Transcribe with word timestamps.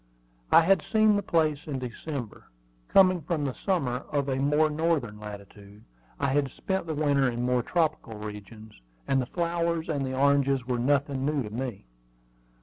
I 0.51 0.61
had 0.61 0.81
seen 0.81 1.15
the 1.15 1.21
place 1.21 1.67
in 1.67 1.77
December, 1.77 2.47
coming 2.87 3.21
from 3.21 3.45
the 3.45 3.53
summer 3.53 3.97
of 4.11 4.29
a 4.29 4.37
more 4.37 4.67
northern 4.67 5.19
latitude. 5.19 5.83
I 6.19 6.29
had 6.29 6.49
spent 6.49 6.87
the 6.87 6.95
winter 6.95 7.29
in 7.29 7.43
more 7.45 7.61
tropical 7.61 8.17
regions, 8.17 8.73
and 9.07 9.21
the 9.21 9.27
flowers 9.27 9.89
and 9.89 10.03
the 10.03 10.15
oranges 10.17 10.65
were 10.65 10.79
nothing 10.79 11.23
new 11.23 11.43
to 11.43 11.51
me. 11.51 11.85